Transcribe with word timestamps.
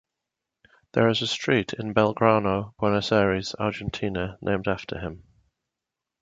There 0.93 1.09
is 1.09 1.21
a 1.21 1.27
street 1.27 1.73
in 1.73 1.93
Belgrano, 1.93 2.73
Buenos 2.79 3.11
Aires, 3.11 3.53
Argentina, 3.59 4.35
named 4.41 4.67
after 4.67 4.97
him. 4.99 5.21